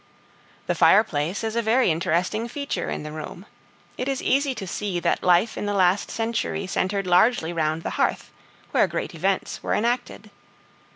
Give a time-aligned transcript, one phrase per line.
[0.65, 3.45] The fireplace is a very interesting feature in the room.
[3.99, 7.91] It is easy to see that life in the last century centered largely round the
[8.01, 8.31] hearth,
[8.71, 10.31] where great events were enacted.